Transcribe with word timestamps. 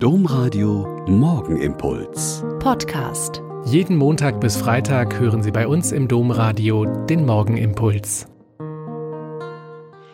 Domradio 0.00 1.04
Morgenimpuls. 1.08 2.44
Podcast. 2.60 3.42
Jeden 3.64 3.96
Montag 3.96 4.40
bis 4.40 4.56
Freitag 4.56 5.18
hören 5.18 5.42
Sie 5.42 5.50
bei 5.50 5.66
uns 5.66 5.90
im 5.90 6.06
Domradio 6.06 6.84
den 7.06 7.26
Morgenimpuls. 7.26 8.28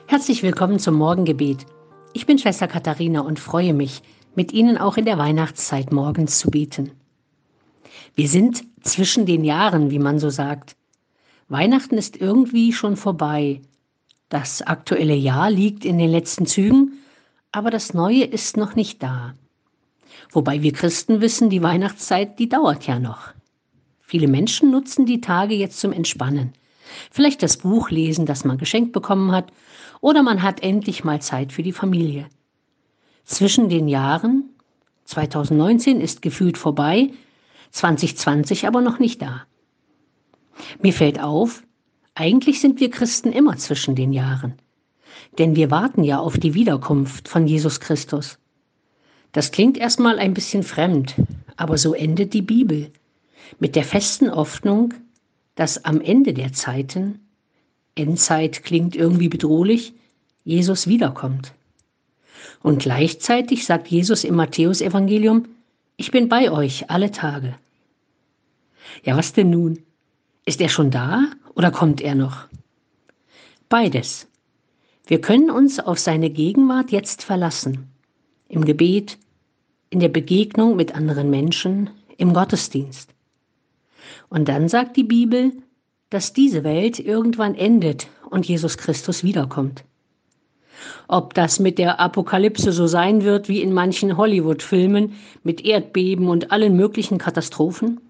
Herzlich 0.06 0.42
willkommen 0.42 0.78
zum 0.78 0.94
Morgengebet. 0.94 1.66
Ich 2.14 2.24
bin 2.24 2.38
Schwester 2.38 2.66
Katharina 2.66 3.20
und 3.20 3.38
freue 3.38 3.74
mich, 3.74 4.00
mit 4.34 4.54
Ihnen 4.54 4.78
auch 4.78 4.96
in 4.96 5.04
der 5.04 5.18
Weihnachtszeit 5.18 5.92
morgens 5.92 6.38
zu 6.38 6.50
beten. 6.50 6.92
Wir 8.14 8.28
sind 8.28 8.64
zwischen 8.80 9.26
den 9.26 9.44
Jahren, 9.44 9.90
wie 9.90 9.98
man 9.98 10.18
so 10.18 10.30
sagt. 10.30 10.76
Weihnachten 11.50 11.98
ist 11.98 12.16
irgendwie 12.16 12.72
schon 12.72 12.96
vorbei. 12.96 13.60
Das 14.30 14.62
aktuelle 14.62 15.14
Jahr 15.14 15.50
liegt 15.50 15.84
in 15.84 15.98
den 15.98 16.08
letzten 16.08 16.46
Zügen, 16.46 17.02
aber 17.52 17.70
das 17.70 17.92
neue 17.92 18.24
ist 18.24 18.56
noch 18.56 18.76
nicht 18.76 19.02
da. 19.02 19.34
Wobei 20.30 20.62
wir 20.62 20.72
Christen 20.72 21.20
wissen, 21.20 21.50
die 21.50 21.62
Weihnachtszeit, 21.62 22.38
die 22.38 22.48
dauert 22.48 22.86
ja 22.86 22.98
noch. 22.98 23.32
Viele 24.00 24.28
Menschen 24.28 24.70
nutzen 24.70 25.06
die 25.06 25.20
Tage 25.20 25.54
jetzt 25.54 25.80
zum 25.80 25.92
Entspannen. 25.92 26.52
Vielleicht 27.10 27.42
das 27.42 27.56
Buch 27.56 27.90
lesen, 27.90 28.26
das 28.26 28.44
man 28.44 28.58
geschenkt 28.58 28.92
bekommen 28.92 29.32
hat, 29.32 29.52
oder 30.00 30.22
man 30.22 30.42
hat 30.42 30.62
endlich 30.62 31.04
mal 31.04 31.20
Zeit 31.22 31.52
für 31.52 31.62
die 31.62 31.72
Familie. 31.72 32.26
Zwischen 33.24 33.68
den 33.68 33.88
Jahren 33.88 34.50
2019 35.04 36.00
ist 36.00 36.22
gefühlt 36.22 36.58
vorbei, 36.58 37.10
2020 37.70 38.66
aber 38.66 38.80
noch 38.80 38.98
nicht 38.98 39.22
da. 39.22 39.46
Mir 40.80 40.92
fällt 40.92 41.20
auf, 41.20 41.62
eigentlich 42.14 42.60
sind 42.60 42.80
wir 42.80 42.90
Christen 42.90 43.32
immer 43.32 43.56
zwischen 43.56 43.96
den 43.96 44.12
Jahren. 44.12 44.54
Denn 45.38 45.56
wir 45.56 45.70
warten 45.70 46.04
ja 46.04 46.18
auf 46.18 46.38
die 46.38 46.54
Wiederkunft 46.54 47.28
von 47.28 47.46
Jesus 47.46 47.80
Christus. 47.80 48.38
Das 49.34 49.50
klingt 49.50 49.76
erstmal 49.76 50.20
ein 50.20 50.32
bisschen 50.32 50.62
fremd, 50.62 51.16
aber 51.56 51.76
so 51.76 51.92
endet 51.92 52.34
die 52.34 52.42
Bibel 52.42 52.92
mit 53.58 53.74
der 53.74 53.82
festen 53.82 54.32
Hoffnung, 54.32 54.94
dass 55.56 55.84
am 55.84 56.00
Ende 56.00 56.34
der 56.34 56.52
Zeiten, 56.52 57.18
Endzeit 57.96 58.62
klingt 58.62 58.94
irgendwie 58.94 59.28
bedrohlich, 59.28 59.92
Jesus 60.44 60.86
wiederkommt. 60.86 61.52
Und 62.62 62.78
gleichzeitig 62.82 63.66
sagt 63.66 63.88
Jesus 63.88 64.22
im 64.22 64.36
Matthäusevangelium, 64.36 65.46
ich 65.96 66.12
bin 66.12 66.28
bei 66.28 66.52
euch 66.52 66.88
alle 66.88 67.10
Tage. 67.10 67.56
Ja, 69.02 69.16
was 69.16 69.32
denn 69.32 69.50
nun? 69.50 69.80
Ist 70.46 70.60
er 70.60 70.68
schon 70.68 70.92
da 70.92 71.24
oder 71.56 71.72
kommt 71.72 72.00
er 72.00 72.14
noch? 72.14 72.46
Beides. 73.68 74.28
Wir 75.08 75.20
können 75.20 75.50
uns 75.50 75.80
auf 75.80 75.98
seine 75.98 76.30
Gegenwart 76.30 76.92
jetzt 76.92 77.24
verlassen. 77.24 77.88
Im 78.48 78.64
Gebet, 78.64 79.18
in 79.90 80.00
der 80.00 80.08
Begegnung 80.08 80.76
mit 80.76 80.94
anderen 80.94 81.30
Menschen, 81.30 81.90
im 82.16 82.32
Gottesdienst. 82.32 83.10
Und 84.28 84.48
dann 84.48 84.68
sagt 84.68 84.96
die 84.96 85.04
Bibel, 85.04 85.52
dass 86.10 86.32
diese 86.32 86.64
Welt 86.64 86.98
irgendwann 86.98 87.54
endet 87.54 88.08
und 88.30 88.46
Jesus 88.46 88.78
Christus 88.78 89.24
wiederkommt. 89.24 89.84
Ob 91.08 91.34
das 91.34 91.60
mit 91.60 91.78
der 91.78 92.00
Apokalypse 92.00 92.72
so 92.72 92.86
sein 92.86 93.22
wird 93.22 93.48
wie 93.48 93.62
in 93.62 93.72
manchen 93.72 94.16
Hollywood-Filmen 94.16 95.14
mit 95.42 95.64
Erdbeben 95.64 96.28
und 96.28 96.50
allen 96.50 96.76
möglichen 96.76 97.18
Katastrophen, 97.18 98.00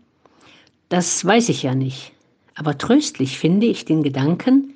das 0.89 1.25
weiß 1.25 1.49
ich 1.49 1.63
ja 1.63 1.75
nicht. 1.75 2.13
Aber 2.55 2.79
tröstlich 2.79 3.39
finde 3.39 3.67
ich 3.67 3.85
den 3.85 4.03
Gedanken, 4.03 4.75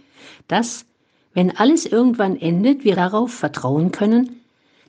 dass, 0.49 0.85
wenn 1.33 1.57
alles 1.57 1.87
irgendwann 1.87 2.37
endet, 2.37 2.85
wir 2.85 2.97
darauf 2.97 3.33
vertrauen 3.33 3.93
können, 3.93 4.38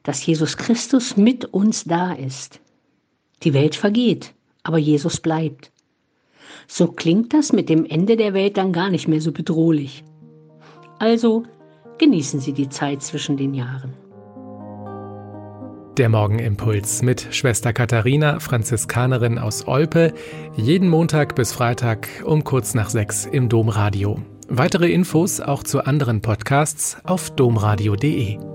dass 0.04 0.26
Jesus 0.26 0.58
Christus 0.58 1.18
mit 1.18 1.46
uns 1.46 1.84
da 1.84 2.14
ist. 2.14 2.60
Die 3.44 3.54
Welt 3.54 3.76
vergeht, 3.76 4.34
aber 4.64 4.78
Jesus 4.78 5.20
bleibt. 5.20 5.72
So 6.68 6.88
klingt 6.88 7.34
das 7.34 7.54
mit 7.54 7.70
dem 7.70 7.86
Ende 7.86 8.18
der 8.18 8.34
Welt 8.34 8.58
dann 8.58 8.74
gar 8.74 8.90
nicht 8.90 9.08
mehr 9.08 9.22
so 9.22 9.32
bedrohlich. 9.32 10.04
Also 11.00 11.44
genießen 11.98 12.40
Sie 12.40 12.54
die 12.54 12.70
Zeit 12.70 13.02
zwischen 13.02 13.38
den 13.38 13.54
Jahren. 13.54 13.94
Der 15.98 16.08
Morgenimpuls 16.08 17.02
mit 17.02 17.28
Schwester 17.32 17.74
Katharina, 17.74 18.40
Franziskanerin 18.40 19.38
aus 19.38 19.68
Olpe, 19.68 20.14
jeden 20.56 20.88
Montag 20.88 21.36
bis 21.36 21.52
Freitag 21.52 22.08
um 22.24 22.46
kurz 22.46 22.74
nach 22.74 22.90
sechs 22.90 23.26
im 23.26 23.50
Domradio. 23.50 24.22
Weitere 24.48 24.90
Infos 24.92 25.42
auch 25.42 25.64
zu 25.64 25.86
anderen 25.86 26.22
Podcasts 26.22 26.98
auf 27.04 27.32
domradio.de. 27.32 28.49